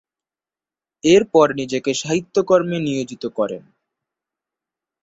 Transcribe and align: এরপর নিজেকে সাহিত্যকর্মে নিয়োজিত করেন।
এরপর 1.03 1.47
নিজেকে 1.55 1.91
সাহিত্যকর্মে 2.01 2.77
নিয়োজিত 2.79 3.23
করেন। 3.37 3.63